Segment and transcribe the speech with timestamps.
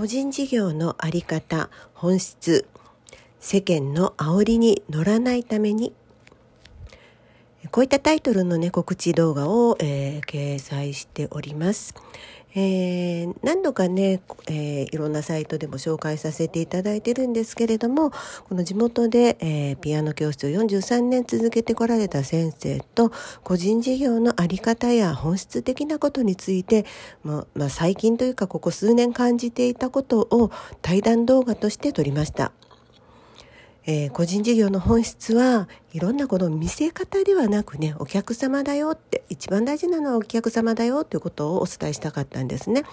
[0.00, 2.66] 個人事業の在り方本質
[3.38, 5.92] 世間の煽りに乗らないために
[7.70, 11.94] こういったタイトルのね告知動画を、えー、掲載しております。
[12.54, 23.12] えー、何度かね、えー、いろんなサイトでも紹介させていただいてるんですけれどもこの地元で、えー、ピアノ教室を43年続けてこられた先生と
[23.44, 26.86] 個人事業の在り方や本質的なことについて、
[27.22, 30.50] ままあ、最近というかここ数年感じていたことを
[30.82, 32.52] 対談動画として撮りました。
[33.86, 42.84] えー、個人事業の本質はいろんなこの見せ方ではなくねお客様だよって一番大事なのはお客様だよということをお伝えしたかったんですね。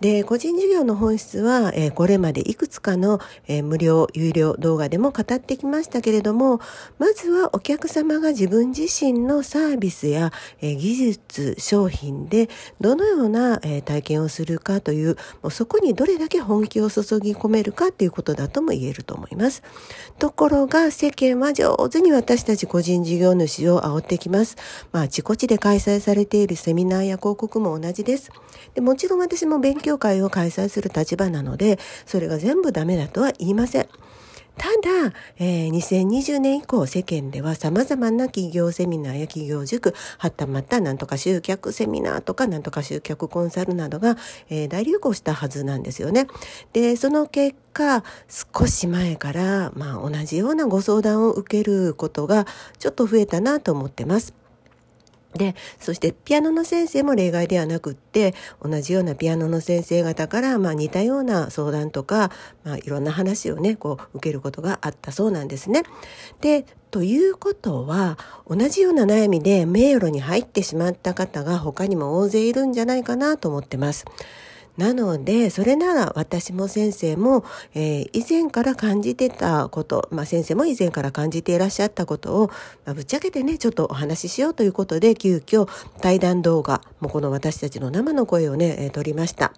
[0.00, 6.58] で、個人事業の本質は、えー、これまでいくつかの、えー、無料、有料動画でも語ってきましたけれども、
[6.98, 12.48] まずはお客様が自分自身のサービスや、えー、技術、商品で
[12.80, 19.62] どのような、え体験をするかという、もうそこにどれだけ本気を注ぎ込めるかということだとも言えると思います。
[20.18, 24.56] ところが世間は上手に私たち個人事業主を煽ってきます。
[24.92, 28.30] まあ、自己地で開催されているセミナーや広告も同じです。
[28.74, 33.88] でもちろん私も勉強会を開催する立場なので、それが全部ダメだとは言いません。
[34.60, 34.68] た
[35.06, 44.18] だ、えー、2020年以降世間では様々な企業セミナーや企業塾、はたまたなんとか集客セミナーとかなんとか集客コンサルなどが、
[44.50, 46.26] えー、大流行したはずなんですよね。
[46.74, 52.46] で、その結果、少し前から、まあ同じようなご相談を受けることが
[52.78, 54.39] ちょっと増えたなと思ってます。
[55.34, 62.30] で、そしてピアノの先生も例外ではなくって、同じようなピアノの先生方から、まあ似たような相談とか、
[62.64, 65.84] まあいろんな話をね、こう受けることがあったそうなんですね。
[66.40, 74.04] で、ということは、同じような悩みで迷路に入ってしまった方が他にも大勢いるんじゃないかなと思ってます。
[74.80, 82.46] なので、それなら私も先生も、えー、以前から感じてたこと、まあ先生も以前から感じていらっしゃったことを、
[82.86, 85.68] まあ、ぶっちゃけてね、ちょっとお話ししようということで、急遽
[86.00, 89.52] 対談動画、もうこの私たちの生の声をね、え、撮りました。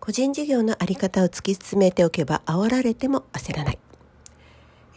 [0.00, 3.78] 個人事業のあり方を突き詰めておけば煽られても焦らない。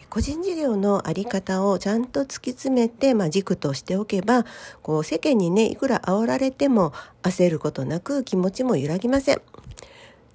[0.08, 4.46] 個人事業のあり方をちゃんと突き詰めて、まあ、軸としておけば、
[4.80, 6.92] こう世間にね、いくら煽られても
[7.22, 9.42] 焦ることなく気持ちも揺らぎません。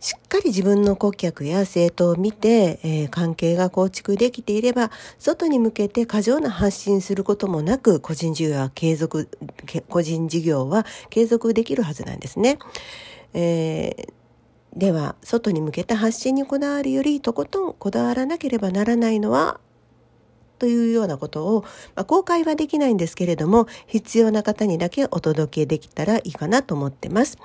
[0.02, 9.30] しっかり自分の顧客や生徒を見て、えー、関係が構築できていれば、外に向けて過剰な発信することもなく、個人事業は継続、
[9.88, 12.60] 個人事業は継続できるはずなんですね。
[13.34, 14.19] えー
[14.76, 19.60] では外に向けた発信にこだわるよりとことんこだわらなければならないのは
[20.60, 21.62] というようなことを、
[21.96, 27.38] まあ、公開はできないんですけれども必要な方にだけお届けできたらいいかなと思ってます。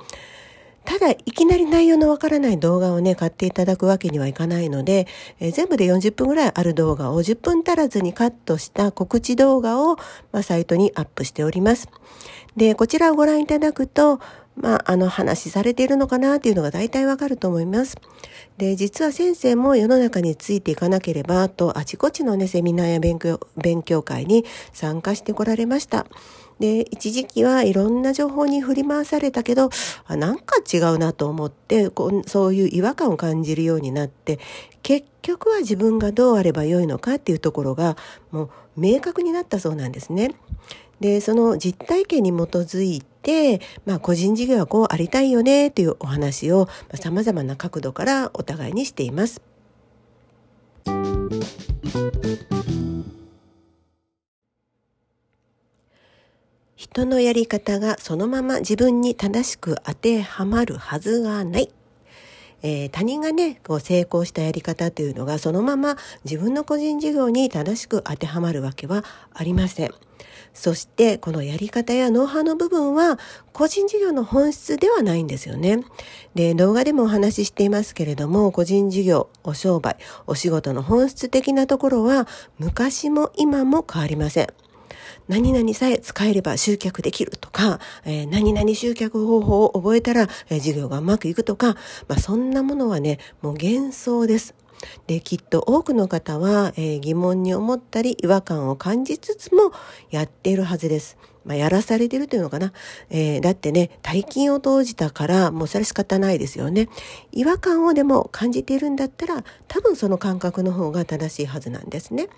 [0.84, 5.06] ただ、いきなり内容のわからない動画をね、買っていただくわけにはいかないので、
[5.40, 9.96] えー、全部で40分ぐらいある動画を10分足らずにカットした告知動画を、
[10.30, 11.88] まあ、サイトにアップしております。
[12.54, 14.20] で、こちらをご覧いただくと、
[14.56, 17.96] まあ、あの話されているのかなっていうのが大体わかると思います。
[18.56, 26.06] で、実は先生も世の中についていかなければと、あちこちのね、セミナーや勉強、勉強会に参加してこられました。
[26.60, 29.70] で、一時期はいろんな情報に振り回されたけど、
[30.06, 34.38] あなんか違うなと思ってこう、そういう違和感を感じるようになって、
[34.82, 37.96] 結局は自分がどうあればよいのかっていうところが、
[38.30, 40.36] もう明確になったそうなんですね。
[41.00, 43.13] で、その実体験に基づいて、
[43.86, 49.40] まあ個人事業はこうありたいよねというお話をさ、まざまな角度からお互いにしています。
[56.76, 61.70] 人のやり方がそのまま自分に正しく当てはまるはずがない。
[62.64, 69.94] えー、他人がねこう成功したやり方というのがそのまま自分の個人事業に正しく当てはまるわけはありません。
[70.54, 73.18] そしてこのやり方やノウハウの部分は
[73.52, 75.84] 個人事業の本質ではないんですよね。
[76.34, 79.96] で、動画でもお話ししていますけれども、個人事業、お商売、
[80.26, 82.28] お仕事の本質的なところは
[82.58, 84.46] 昔も今も変わりません。
[85.28, 91.74] 何々さえ使えれば集客できるとか、えー、何々集客方法を覚えたら、えー、事業がうまくいくとか、
[92.08, 94.54] まあ、そんなものはね、もう幻想です。
[95.06, 99.72] できっと多くの方は、えー、疑問に思ったり違和感を感じつつも
[100.10, 101.16] やっているはずです。
[101.44, 102.72] まあ、やらされてるというのかな、
[103.10, 106.88] えー、だってね大金を投じたからもうそれ仕方ないですよね
[107.32, 112.28] 違和感をでも感じているんだったら多分その感覚の方が正しいはずなんですね。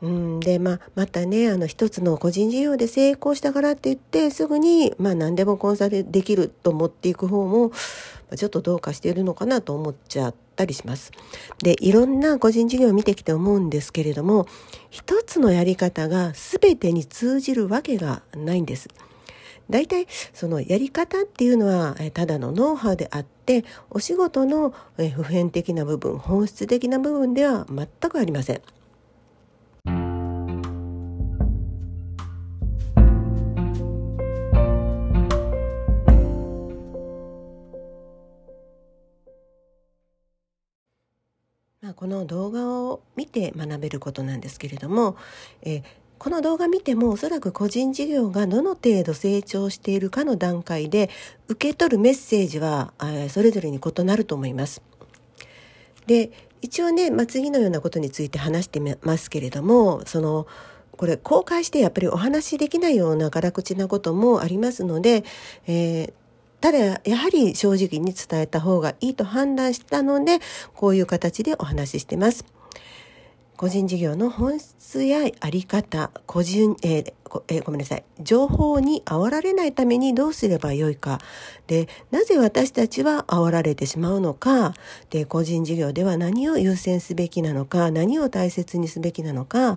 [0.00, 7.72] うんで、まあ、またね、あの、一つの個人事業で成功したからって言って、すぐに、まあ、何でもコンサルできると思っていく方も、
[8.36, 11.10] ちょっとどうかしているのかなと思っちゃったりします。
[11.62, 14.46] で、いろんな個人事業を見てきて思うんですけれども、
[14.90, 18.88] 一つのやり方が全てに通じるわけがないんです。
[19.70, 28.62] 大体そのやり方っていうのはただのノウハウであってお仕事の普遍的な部分本質的な部分では全くありません。
[41.98, 45.16] この動画を見て学べることなんですけれども、
[45.62, 45.82] え、
[46.18, 51.10] この動画見てもおそらく個人事業がどの程度成長しているかの段階で
[51.48, 54.80] 受け取るメッセージは、え、それぞれに異なると思います。
[56.06, 56.30] で
[56.62, 60.46] 一応ね、まあ、次のようなことについて話してますけれどもその
[60.96, 65.24] これ公開してやっぱりお話しできないような辛口なこともありますので、
[65.66, 66.12] えー、
[66.60, 70.40] ただやはり正直に伝えた方がいいと判断したので
[70.74, 72.44] こういう形でお話ししてます。
[73.58, 77.12] 個人事業の本質やあり方、個人、えー
[77.48, 78.04] えー、ごめんなさい。
[78.20, 81.20] 情報に煽られないためにどうすればよいか。
[81.66, 84.74] で、なぜ私たちは煽られてしまうのか。
[85.10, 89.76] で、個人事業では何を優先すべきなのか、何を大切にすべきなのか。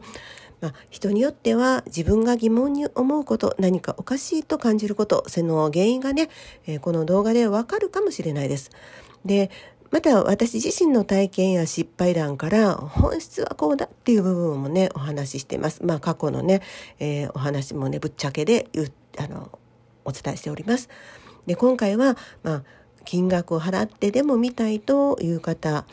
[0.61, 6.29] まあ、人によっては自分が疑問に思うこと何かおかしいと感じることその原因がね、
[6.67, 8.69] えー、この動画でわかるかもしれないです。
[9.25, 9.49] で
[9.89, 15.83] また私自身の体験や失敗談から本質はこうだっていう部分もねお話ししてます。
[15.83, 16.61] まあ過去のね、
[16.99, 18.69] えー、お話もねぶっちゃけで
[19.17, 19.51] あの
[20.05, 20.87] お伝えしております。
[21.45, 22.63] で今回はまあ
[23.03, 25.85] 金額を払ってでも見たいという方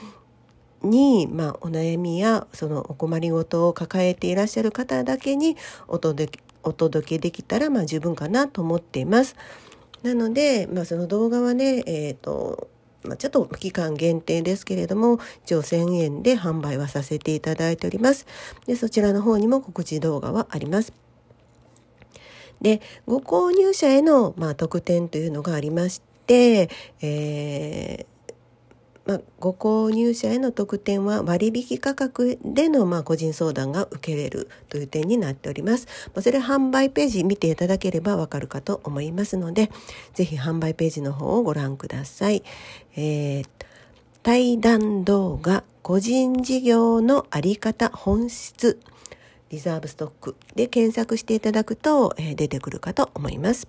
[0.83, 9.37] に、まあ、お悩みやそのお困りごとを抱えていらっしゃる方だけにお届けお届けできたらまあ十分かなと思っています。
[10.03, 12.69] なので、まあ、その動画はね、えーと
[13.05, 18.27] まあ、ちょっと期間限定ですけれども一応1000円で販売はさせていただいております。
[18.67, 20.93] でそちらの方にも告知動画はあります。
[22.61, 26.69] でご購入者への、まあ、特典というのがありまして、
[27.01, 28.18] えー
[29.09, 35.89] まあ、ご購入者への特典は割引価格での、ま、個人相談が受けれるという点になっております。
[36.15, 39.71] ま、それ販売ページ見ていただければわかるかと思いますので、
[40.13, 42.43] ぜひ販売ページの方をご覧ください。
[42.97, 43.47] えー、
[44.23, 48.79] 対談動画個人事業のあり方本質
[49.49, 53.69] リザーブストックで検索していただくと、えー、出てくるかと思います。